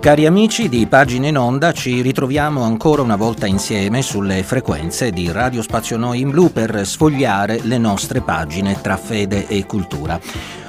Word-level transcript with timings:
Cari 0.00 0.24
amici 0.24 0.70
di 0.70 0.86
Pagine 0.86 1.28
in 1.28 1.36
Onda, 1.36 1.72
ci 1.72 2.00
ritroviamo 2.00 2.62
ancora 2.62 3.02
una 3.02 3.16
volta 3.16 3.46
insieme 3.46 4.00
sulle 4.00 4.42
frequenze 4.42 5.10
di 5.10 5.30
Radio 5.30 5.60
Spazio 5.60 5.98
Noi 5.98 6.20
in 6.20 6.30
Blu 6.30 6.50
per 6.50 6.86
sfogliare 6.86 7.60
le 7.64 7.76
nostre 7.76 8.22
pagine 8.22 8.80
tra 8.80 8.96
fede 8.96 9.46
e 9.46 9.66
cultura. 9.66 10.18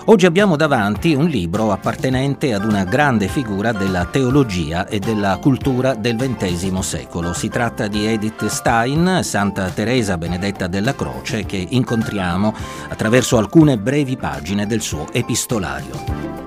Oggi 0.05 0.25
abbiamo 0.25 0.58
davanti 0.58 1.13
un 1.13 1.27
libro 1.27 1.72
appartenente 1.72 2.53
ad 2.53 2.66
una 2.66 2.84
grande 2.84 3.30
figura 3.30 3.72
della 3.72 4.03
teologia 4.03 4.86
e 4.86 4.99
della 4.99 5.38
cultura 5.38 5.94
del 5.94 6.17
XX 6.17 6.80
secolo. 6.80 7.31
Si 7.31 7.48
tratta 7.48 7.88
di 7.88 8.05
Edith 8.05 8.48
Stein, 8.48 9.22
Santa 9.23 9.70
Teresa 9.70 10.17
Benedetta 10.17 10.67
della 10.67 10.94
Croce, 10.94 11.45
che 11.45 11.66
incontriamo 11.70 12.53
attraverso 12.89 13.38
alcune 13.38 13.77
brevi 13.77 14.17
pagine 14.17 14.67
del 14.67 14.81
suo 14.81 15.08
epistolario. 15.13 16.41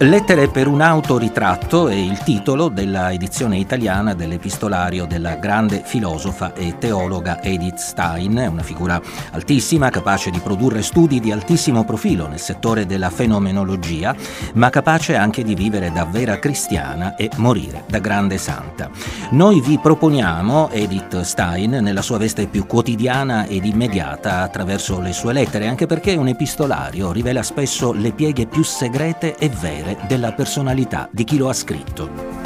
Lettere 0.00 0.46
per 0.46 0.68
un 0.68 0.80
autoritratto 0.80 1.88
è 1.88 1.94
il 1.94 2.20
titolo 2.20 2.68
della 2.68 3.10
edizione 3.10 3.58
italiana 3.58 4.14
dell'epistolario 4.14 5.06
della 5.06 5.34
grande 5.34 5.82
filosofa 5.84 6.54
e 6.54 6.76
teologa 6.78 7.42
Edith 7.42 7.78
Stein, 7.78 8.46
una 8.48 8.62
figura 8.62 9.02
altissima, 9.32 9.90
capace 9.90 10.30
di 10.30 10.38
produrre 10.38 10.82
studi 10.82 11.18
di 11.18 11.32
altissimo 11.32 11.82
profilo 11.84 12.28
nel 12.28 12.38
settore 12.38 12.86
della 12.86 13.10
fenomenologia, 13.10 14.14
ma 14.54 14.70
capace 14.70 15.16
anche 15.16 15.42
di 15.42 15.56
vivere 15.56 15.90
da 15.90 16.04
vera 16.04 16.38
cristiana 16.38 17.16
e 17.16 17.28
morire 17.34 17.82
da 17.88 17.98
grande 17.98 18.38
santa. 18.38 18.90
Noi 19.30 19.60
vi 19.60 19.80
proponiamo 19.80 20.70
Edith 20.70 21.22
Stein 21.22 21.70
nella 21.70 22.02
sua 22.02 22.18
veste 22.18 22.46
più 22.46 22.66
quotidiana 22.66 23.46
ed 23.46 23.64
immediata 23.64 24.42
attraverso 24.42 25.00
le 25.00 25.12
sue 25.12 25.32
lettere, 25.32 25.66
anche 25.66 25.86
perché 25.86 26.14
un 26.14 26.28
epistolario 26.28 27.10
rivela 27.10 27.42
spesso 27.42 27.92
le 27.92 28.12
pieghe 28.12 28.46
più 28.46 28.62
segrete 28.62 29.34
e 29.36 29.48
vere 29.48 29.86
della 30.06 30.32
personalità 30.32 31.08
di 31.10 31.24
chi 31.24 31.38
lo 31.38 31.48
ha 31.48 31.54
scritto. 31.54 32.38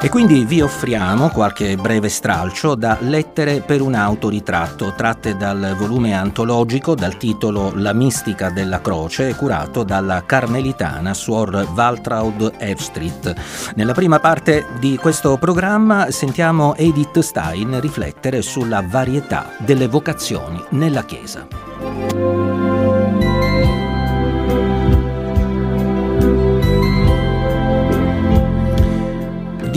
E 0.00 0.10
quindi 0.10 0.44
vi 0.44 0.60
offriamo 0.60 1.28
qualche 1.28 1.74
breve 1.74 2.08
stralcio 2.08 2.76
da 2.76 2.96
Lettere 3.00 3.60
per 3.60 3.80
un 3.80 3.94
autoritratto, 3.94 4.94
tratte 4.96 5.36
dal 5.36 5.74
volume 5.76 6.14
antologico 6.14 6.94
dal 6.94 7.16
titolo 7.16 7.72
La 7.74 7.92
mistica 7.92 8.48
della 8.48 8.80
croce, 8.80 9.34
curato 9.34 9.82
dalla 9.82 10.22
carmelitana 10.24 11.14
Suor 11.14 11.66
Waltraud 11.74 12.52
Evstrit. 12.58 13.34
Nella 13.74 13.92
prima 13.92 14.20
parte 14.20 14.66
di 14.78 14.96
questo 14.96 15.36
programma 15.36 16.12
sentiamo 16.12 16.76
Edith 16.76 17.18
Stein 17.18 17.80
riflettere 17.80 18.40
sulla 18.40 18.84
varietà 18.86 19.50
delle 19.58 19.88
vocazioni 19.88 20.62
nella 20.70 21.04
Chiesa. 21.04 22.17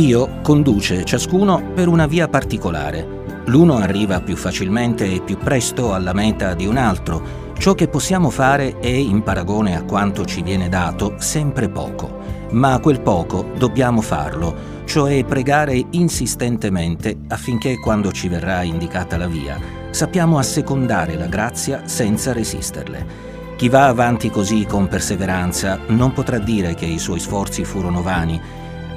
Dio 0.02 0.40
conduce 0.42 1.04
ciascuno 1.04 1.62
per 1.76 1.88
una 1.88 2.08
via 2.08 2.28
particolare. 2.28 3.44
L'uno 3.46 3.78
arriva 3.78 4.20
più 4.20 4.36
facilmente 4.36 5.06
e 5.06 5.22
più 5.22 5.38
presto 5.38 5.94
alla 5.94 6.12
meta 6.12 6.56
di 6.56 6.66
un 6.66 6.78
altro. 6.78 7.52
Ciò 7.56 7.76
che 7.76 7.88
possiamo 7.88 8.32
fare 8.32 8.80
è, 8.80 8.88
in 8.88 9.22
paragone 9.22 9.76
a 9.76 9.84
quanto 9.84 10.26
ci 10.26 10.42
viene 10.42 10.70
dato, 10.70 11.14
sempre 11.20 11.70
poco. 11.70 12.18
Ma 12.50 12.80
quel 12.80 13.02
poco 13.02 13.52
dobbiamo 13.56 14.02
farlo, 14.02 14.56
cioè 14.86 15.24
pregare 15.24 15.80
insistentemente 15.92 17.18
affinché 17.28 17.76
quando 17.78 18.12
ci 18.12 18.28
verrà 18.28 18.64
indicata 18.64 19.18
la 19.18 19.28
via, 19.28 19.60
sappiamo 19.92 20.40
assecondare 20.40 21.16
la 21.16 21.28
grazia 21.28 21.84
senza 21.86 22.34
resisterle. 22.34 23.30
Chi 23.56 23.70
va 23.70 23.86
avanti 23.86 24.32
così 24.32 24.66
con 24.66 24.88
perseveranza 24.88 25.78
non 25.90 26.12
potrà 26.12 26.40
dire 26.40 26.74
che 26.74 26.86
i 26.88 26.98
suoi 26.98 27.20
sforzi 27.20 27.64
furono 27.64 28.02
vani, 28.02 28.42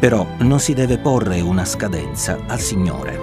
però 0.04 0.26
non 0.40 0.60
si 0.60 0.74
deve 0.74 0.98
porre 0.98 1.40
una 1.40 1.64
scadenza 1.64 2.38
al 2.46 2.60
Signore. 2.60 3.18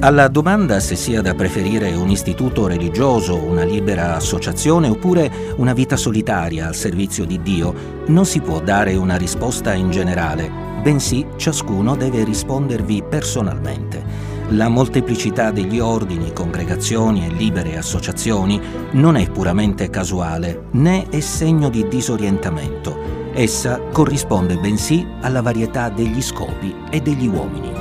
Alla 0.00 0.28
domanda 0.28 0.78
se 0.78 0.94
sia 0.94 1.22
da 1.22 1.34
preferire 1.34 1.94
un 1.94 2.10
istituto 2.10 2.66
religioso, 2.66 3.42
una 3.42 3.64
libera 3.64 4.14
associazione 4.14 4.88
oppure 4.88 5.54
una 5.56 5.72
vita 5.72 5.96
solitaria 5.96 6.66
al 6.66 6.74
servizio 6.74 7.24
di 7.24 7.40
Dio, 7.40 8.04
non 8.08 8.26
si 8.26 8.42
può 8.42 8.60
dare 8.60 8.94
una 8.94 9.16
risposta 9.16 9.72
in 9.72 9.90
generale, 9.90 10.50
bensì 10.82 11.26
ciascuno 11.36 11.96
deve 11.96 12.24
rispondervi 12.24 13.04
personalmente. 13.08 14.15
La 14.50 14.68
molteplicità 14.68 15.50
degli 15.50 15.80
ordini, 15.80 16.32
congregazioni 16.32 17.26
e 17.26 17.30
libere 17.30 17.76
associazioni 17.76 18.60
non 18.92 19.16
è 19.16 19.28
puramente 19.28 19.90
casuale 19.90 20.68
né 20.72 21.08
è 21.08 21.18
segno 21.18 21.68
di 21.68 21.88
disorientamento. 21.88 23.32
Essa 23.32 23.80
corrisponde 23.80 24.56
bensì 24.56 25.04
alla 25.20 25.42
varietà 25.42 25.88
degli 25.88 26.22
scopi 26.22 26.72
e 26.90 27.00
degli 27.00 27.26
uomini. 27.26 27.72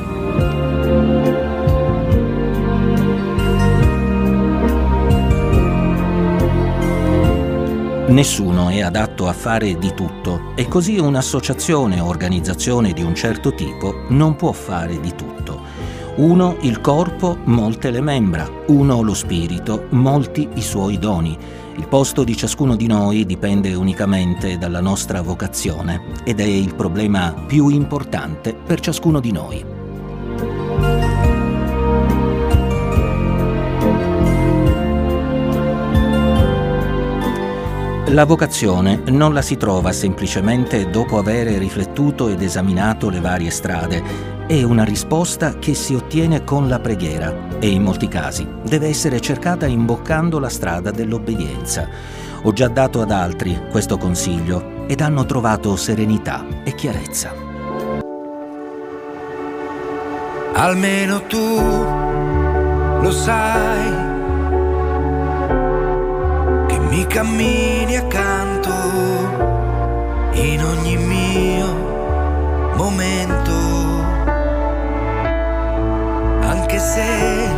Nessuno 8.07 8.69
è 8.69 8.81
adatto 8.81 9.27
a 9.27 9.33
fare 9.33 9.77
di 9.77 9.93
tutto 9.93 10.53
e 10.55 10.67
così 10.67 10.97
un'associazione 10.97 11.99
o 11.99 12.07
organizzazione 12.07 12.91
di 12.91 13.03
un 13.03 13.13
certo 13.13 13.53
tipo 13.53 14.05
non 14.09 14.35
può 14.35 14.51
fare 14.51 14.99
di 14.99 15.13
tutto. 15.13 15.84
Uno 16.17 16.55
il 16.61 16.79
corpo, 16.79 17.39
molte 17.43 17.91
le 17.91 17.99
membra, 17.99 18.49
uno 18.67 19.01
lo 19.01 19.13
spirito, 19.13 19.87
molti 19.89 20.47
i 20.53 20.61
suoi 20.61 20.97
doni. 20.97 21.37
Il 21.75 21.89
posto 21.89 22.23
di 22.23 22.37
ciascuno 22.37 22.77
di 22.77 22.87
noi 22.87 23.25
dipende 23.25 23.73
unicamente 23.73 24.57
dalla 24.57 24.79
nostra 24.79 25.21
vocazione 25.21 26.13
ed 26.23 26.39
è 26.39 26.45
il 26.45 26.73
problema 26.73 27.33
più 27.33 27.67
importante 27.67 28.53
per 28.53 28.79
ciascuno 28.79 29.19
di 29.19 29.31
noi. 29.33 29.65
La 38.09 38.23
vocazione 38.23 39.01
non 39.07 39.33
la 39.33 39.41
si 39.41 39.57
trova 39.57 39.91
semplicemente 39.91 40.89
dopo 40.89 41.17
aver 41.17 41.47
riflettuto 41.57 42.29
ed 42.29 42.41
esaminato 42.41 43.09
le 43.09 43.19
varie 43.19 43.49
strade, 43.49 44.34
è 44.47 44.61
una 44.61 44.83
risposta 44.83 45.57
che 45.57 45.73
si 45.73 45.95
ottiene 45.95 46.44
con 46.44 46.67
la 46.67 46.79
preghiera 46.79 47.57
e 47.59 47.67
in 47.67 47.81
molti 47.81 48.07
casi 48.07 48.47
deve 48.63 48.88
essere 48.88 49.19
cercata 49.19 49.66
imboccando 49.66 50.38
la 50.38 50.50
strada 50.50 50.91
dell'obbedienza. 50.91 51.89
Ho 52.44 52.53
già 52.53 52.67
dato 52.67 53.01
ad 53.01 53.09
altri 53.09 53.59
questo 53.72 53.97
consiglio 53.97 54.85
ed 54.85 55.01
hanno 55.01 55.25
trovato 55.25 55.75
serenità 55.75 56.45
e 56.63 56.75
chiarezza. 56.75 57.34
Almeno 60.53 61.23
tu 61.23 61.57
lo 63.01 63.11
sai 63.11 63.91
che 66.67 66.79
mi 66.79 67.08
cammini 67.08 67.97
accanto 67.97 68.73
in 70.34 70.64
ogni 70.64 70.97
mio 70.97 71.66
momento 72.75 73.44
se 76.85 77.49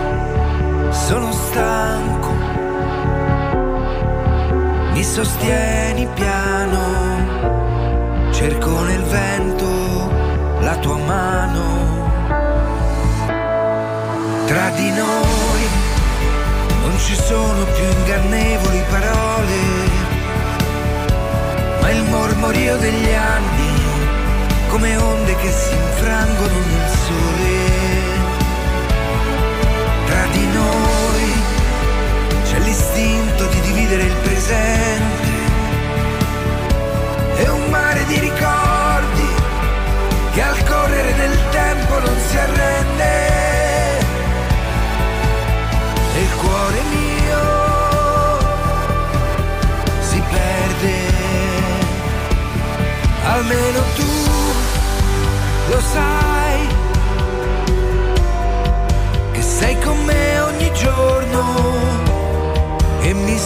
sono 0.89 1.31
stanco, 1.33 2.31
mi 4.94 5.03
sostieni 5.03 6.07
piano, 6.13 6.79
cerco 8.31 8.83
nel 8.83 9.03
vento 9.03 9.68
la 10.62 10.77
tua 10.77 10.97
mano. 10.97 11.65
Tra 14.45 14.69
di 14.69 14.91
noi 14.91 15.68
non 16.83 16.97
ci 16.97 17.15
sono 17.15 17.65
più 17.65 17.83
ingannevoli 18.00 18.81
parole, 18.89 19.59
ma 21.81 21.89
il 21.89 22.03
mormorio 22.03 22.77
degli 22.77 23.13
anni 23.13 23.75
come 24.69 24.95
onde 24.95 25.35
che 25.35 25.51
si 25.51 25.73
infrangono 25.73 26.53
nel 26.53 26.89
sole 27.06 27.56
l'istinto 32.97 33.45
di 33.47 33.61
dividere 33.61 34.03
il 34.03 34.15
presente. 34.23 35.25
E 37.38 37.49
un 37.49 37.69
mare 37.69 38.03
di 38.05 38.13
ricordi 38.13 38.26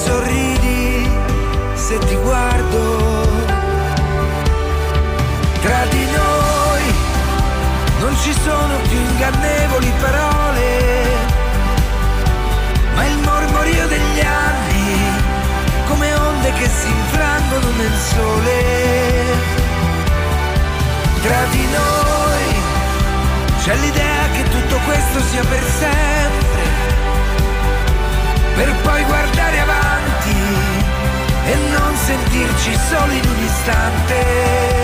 sorridi 0.04 1.10
se 1.74 1.98
ti 2.00 2.16
guardo. 2.16 2.80
Tra 5.62 5.86
di 5.90 6.06
noi 6.20 6.84
non 8.00 8.16
ci 8.18 8.34
sono 8.44 8.76
più 8.88 8.98
ingannevoli 8.98 9.92
parole, 10.00 10.68
ma 12.96 13.06
il 13.06 13.18
mormorio 13.20 13.88
degli 13.88 14.20
anni 14.20 15.30
come 15.88 16.14
onde 16.14 16.52
che 16.54 16.68
si 16.68 16.88
infrangono 16.88 17.70
nel 17.78 17.98
sole 18.14 19.12
tra 21.22 21.44
di 21.52 21.66
noi 21.68 22.62
c'è 23.64 23.76
l'idea 23.76 24.28
che 24.34 24.44
tutto 24.50 24.80
questo 24.86 25.22
sia 25.30 25.44
per 25.44 25.64
sempre, 25.64 25.91
soli 32.92 33.18
in 33.18 33.26
un 33.26 33.44
istante. 33.44 34.82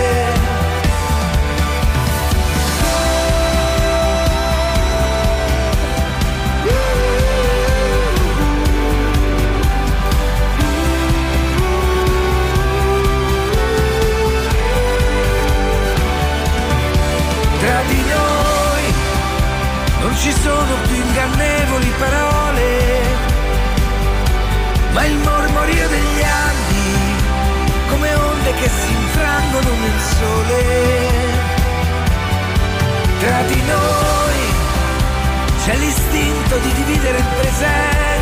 ci 20.20 20.32
sono 20.32 20.87
si 28.68 28.92
infrangono 28.92 29.70
nel 29.70 30.00
sole. 30.00 30.62
Tra 33.18 33.42
di 33.42 33.62
noi 33.62 34.38
c'è 35.64 35.76
l'istinto 35.76 36.58
di 36.58 36.72
dividere 36.72 37.18
il 37.18 37.26
presente 37.40 38.17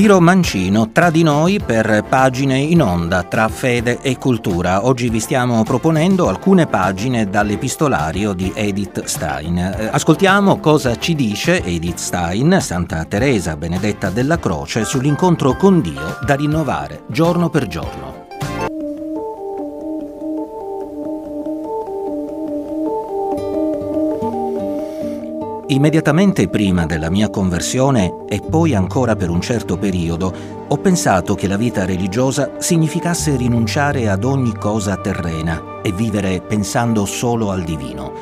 Tiro 0.00 0.18
Mancino 0.18 0.92
tra 0.92 1.10
di 1.10 1.22
noi 1.22 1.60
per 1.60 2.06
pagine 2.08 2.56
in 2.56 2.80
onda 2.80 3.22
tra 3.22 3.48
fede 3.48 3.98
e 4.00 4.16
cultura. 4.16 4.86
Oggi 4.86 5.10
vi 5.10 5.20
stiamo 5.20 5.62
proponendo 5.62 6.26
alcune 6.26 6.66
pagine 6.66 7.28
dall'epistolario 7.28 8.32
di 8.32 8.50
Edith 8.54 9.04
Stein. 9.04 9.58
Eh, 9.58 9.90
ascoltiamo 9.92 10.58
cosa 10.58 10.96
ci 10.96 11.14
dice 11.14 11.62
Edith 11.62 11.98
Stein, 11.98 12.60
Santa 12.62 13.04
Teresa 13.04 13.58
Benedetta 13.58 14.08
della 14.08 14.38
Croce, 14.38 14.86
sull'incontro 14.86 15.54
con 15.54 15.82
Dio 15.82 16.16
da 16.24 16.34
rinnovare 16.34 17.02
giorno 17.08 17.50
per 17.50 17.66
giorno. 17.66 18.19
Immediatamente 25.70 26.48
prima 26.48 26.84
della 26.84 27.10
mia 27.10 27.30
conversione 27.30 28.24
e 28.28 28.40
poi 28.40 28.74
ancora 28.74 29.14
per 29.14 29.30
un 29.30 29.40
certo 29.40 29.78
periodo 29.78 30.34
ho 30.66 30.76
pensato 30.78 31.36
che 31.36 31.46
la 31.46 31.56
vita 31.56 31.84
religiosa 31.84 32.54
significasse 32.58 33.36
rinunciare 33.36 34.08
ad 34.08 34.24
ogni 34.24 34.52
cosa 34.52 34.96
terrena 34.96 35.80
e 35.80 35.92
vivere 35.92 36.40
pensando 36.40 37.04
solo 37.04 37.52
al 37.52 37.62
divino. 37.62 38.12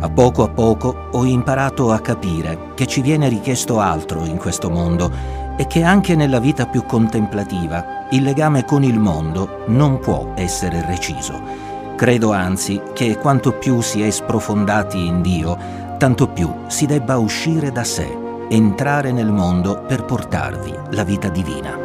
A 0.00 0.10
poco 0.10 0.42
a 0.42 0.50
poco 0.50 1.08
ho 1.12 1.24
imparato 1.24 1.92
a 1.92 2.00
capire 2.00 2.72
che 2.74 2.84
ci 2.84 3.00
viene 3.00 3.30
richiesto 3.30 3.80
altro 3.80 4.26
in 4.26 4.36
questo 4.36 4.68
mondo 4.68 5.10
e 5.56 5.66
che 5.66 5.82
anche 5.82 6.14
nella 6.14 6.40
vita 6.40 6.66
più 6.66 6.84
contemplativa 6.84 8.06
il 8.10 8.22
legame 8.22 8.66
con 8.66 8.82
il 8.84 8.98
mondo 8.98 9.64
non 9.68 9.98
può 9.98 10.34
essere 10.36 10.84
reciso. 10.84 11.70
Credo 11.96 12.32
anzi 12.32 12.80
che 12.94 13.16
quanto 13.16 13.52
più 13.52 13.80
si 13.80 14.02
è 14.02 14.10
sprofondati 14.10 15.06
in 15.06 15.22
Dio, 15.22 15.56
tanto 16.02 16.26
più 16.26 16.52
si 16.66 16.86
debba 16.86 17.16
uscire 17.16 17.70
da 17.70 17.84
sé, 17.84 18.12
entrare 18.48 19.12
nel 19.12 19.30
mondo 19.30 19.84
per 19.86 20.04
portarvi 20.04 20.74
la 20.90 21.04
vita 21.04 21.28
divina. 21.28 21.78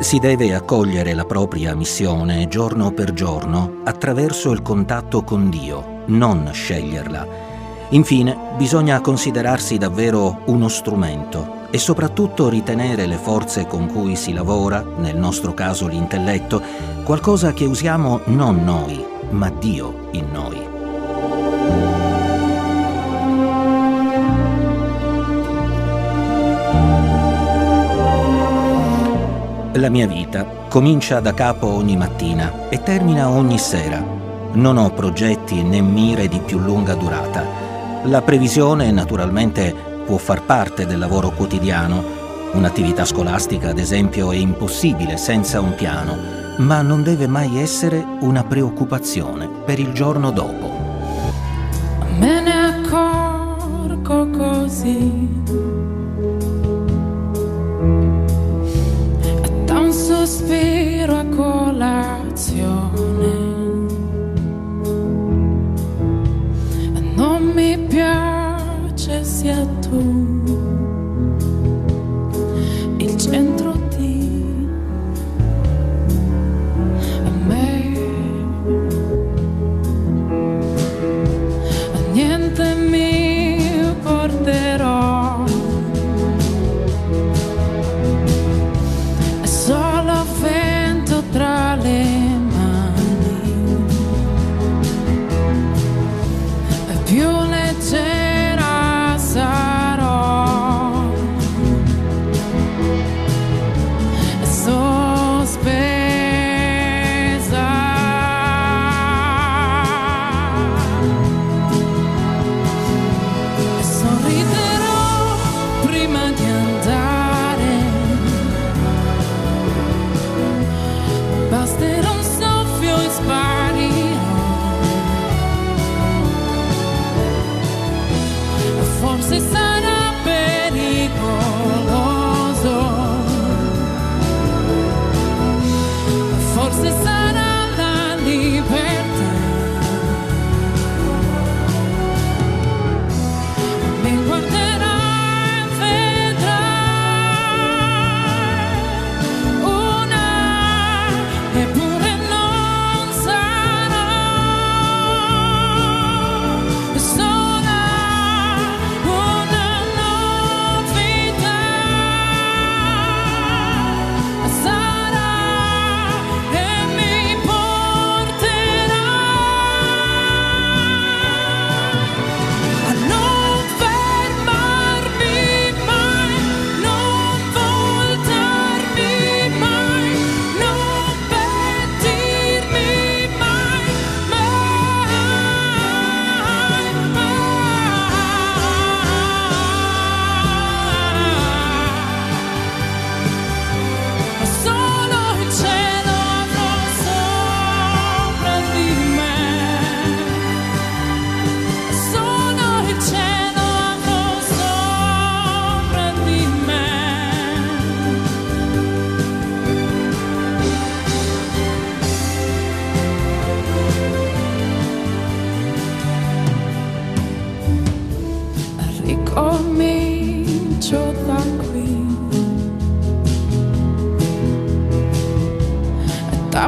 Si 0.00 0.18
deve 0.18 0.54
accogliere 0.54 1.12
la 1.12 1.26
propria 1.26 1.74
missione 1.74 2.48
giorno 2.48 2.90
per 2.92 3.12
giorno 3.12 3.82
attraverso 3.84 4.50
il 4.50 4.62
contatto 4.62 5.22
con 5.24 5.50
Dio, 5.50 6.04
non 6.06 6.48
sceglierla. 6.54 7.26
Infine, 7.90 8.34
bisogna 8.56 8.98
considerarsi 9.02 9.76
davvero 9.76 10.40
uno 10.46 10.68
strumento 10.68 11.59
e 11.70 11.78
soprattutto 11.78 12.48
ritenere 12.48 13.06
le 13.06 13.16
forze 13.16 13.66
con 13.66 13.86
cui 13.86 14.16
si 14.16 14.32
lavora, 14.32 14.84
nel 14.98 15.16
nostro 15.16 15.54
caso 15.54 15.86
l'intelletto, 15.86 16.62
qualcosa 17.04 17.52
che 17.52 17.64
usiamo 17.64 18.20
non 18.26 18.64
noi, 18.64 19.04
ma 19.30 19.50
Dio 19.50 20.08
in 20.12 20.26
noi. 20.32 20.68
La 29.74 29.88
mia 29.88 30.08
vita 30.08 30.44
comincia 30.68 31.20
da 31.20 31.32
capo 31.32 31.68
ogni 31.68 31.96
mattina 31.96 32.68
e 32.68 32.82
termina 32.82 33.30
ogni 33.30 33.56
sera. 33.56 34.04
Non 34.52 34.76
ho 34.76 34.90
progetti 34.90 35.62
né 35.62 35.80
mire 35.80 36.26
di 36.26 36.40
più 36.40 36.58
lunga 36.58 36.94
durata. 36.94 37.44
La 38.04 38.20
previsione 38.20 38.90
naturalmente 38.90 39.89
può 40.10 40.18
far 40.18 40.42
parte 40.42 40.86
del 40.86 40.98
lavoro 40.98 41.30
quotidiano. 41.30 42.02
Un'attività 42.54 43.04
scolastica, 43.04 43.68
ad 43.68 43.78
esempio, 43.78 44.32
è 44.32 44.34
impossibile 44.34 45.16
senza 45.16 45.60
un 45.60 45.76
piano, 45.76 46.16
ma 46.58 46.82
non 46.82 47.04
deve 47.04 47.28
mai 47.28 47.60
essere 47.60 48.04
una 48.18 48.42
preoccupazione 48.42 49.48
per 49.64 49.78
il 49.78 49.92
giorno 49.92 50.32
dopo. 50.32 50.68
Me 52.18 52.40
ne 52.40 52.52
accorgo 52.52 54.28
così. 54.30 55.19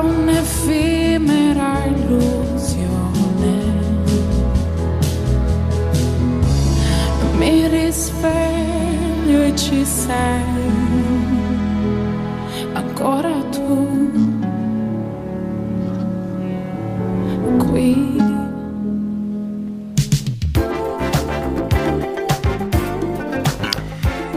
Un'effimera 0.03 1.85
illusione. 1.87 3.55
Mi 7.39 7.69
risveglio 7.69 9.43
e 9.43 9.57
ci 9.57 9.85
sei 9.85 10.52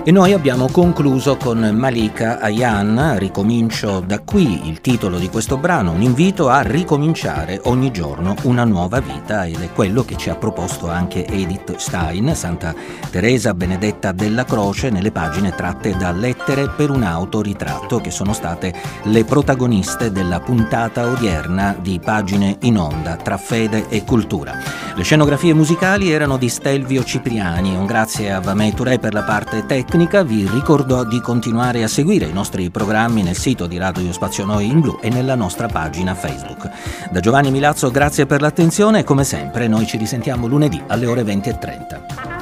E 0.07 0.12
noi 0.12 0.33
abbiamo 0.33 0.67
concluso 0.67 1.35
con 1.35 1.57
Malika 1.57 2.38
Ayan, 2.39 3.17
Ricomincio 3.17 4.01
da 4.01 4.19
qui, 4.19 4.69
il 4.69 4.79
titolo 4.79 5.17
di 5.17 5.29
questo 5.29 5.57
brano, 5.57 5.93
un 5.93 6.03
invito 6.03 6.47
a 6.47 6.62
ricominciare 6.62 7.59
ogni 7.63 7.89
giorno 7.89 8.35
una 8.43 8.65
nuova 8.65 9.00
vita 9.00 9.45
ed 9.45 9.63
è 9.63 9.71
quello 9.74 10.05
che 10.05 10.15
ci 10.15 10.29
ha 10.29 10.35
proposto 10.35 10.91
anche 10.91 11.25
Edith 11.25 11.77
Stein, 11.77 12.35
Santa 12.35 12.75
Teresa 13.09 13.55
Benedetta 13.55 14.12
della 14.12 14.45
Croce, 14.45 14.91
nelle 14.91 15.12
pagine 15.12 15.55
tratte 15.55 15.97
da 15.97 16.12
Lettere 16.12 16.69
per 16.69 16.91
un 16.91 17.01
autoritratto, 17.01 18.00
che 18.00 18.12
sono 18.12 18.33
state 18.33 18.75
le 19.05 19.25
protagoniste 19.25 20.12
della 20.12 20.39
puntata 20.39 21.07
odierna 21.07 21.75
di 21.81 22.00
Pagine 22.00 22.57
in 22.59 22.77
Onda 22.77 23.15
tra 23.15 23.38
fede 23.38 23.89
e 23.89 24.03
cultura. 24.03 24.55
Le 24.93 25.03
scenografie 25.03 25.55
musicali 25.55 26.12
erano 26.12 26.38
di 26.38 26.47
Stelvio 26.47 27.03
Cipriani, 27.03 27.75
un 27.75 27.88
grazie 27.88 28.31
a 28.31 28.39
Vamei 28.39 28.71
Touré 28.71 29.00
per 29.00 29.13
la 29.13 29.24
parte 29.24 29.65
tecnica 29.65 29.93
tecnica 29.95 30.23
vi 30.23 30.45
ricordo 30.49 31.05
di 31.05 31.21
continuare 31.21 31.81
a 31.81 31.87
seguire 31.87 32.25
i 32.25 32.33
nostri 32.33 32.69
programmi 32.69 33.23
nel 33.23 33.37
sito 33.37 33.65
di 33.65 33.77
Radio 33.77 34.11
Spazio 34.11 34.43
Noi 34.43 34.67
in 34.67 34.81
Blu 34.81 34.99
e 35.01 35.07
nella 35.07 35.35
nostra 35.35 35.67
pagina 35.67 36.13
Facebook. 36.13 36.69
Da 37.09 37.21
Giovanni 37.21 37.49
Milazzo 37.49 37.89
grazie 37.91 38.25
per 38.25 38.41
l'attenzione 38.41 38.99
e 38.99 39.03
come 39.05 39.23
sempre 39.23 39.69
noi 39.69 39.87
ci 39.87 39.95
risentiamo 39.95 40.47
lunedì 40.47 40.83
alle 40.87 41.05
ore 41.05 41.23
20.30. 41.23 42.34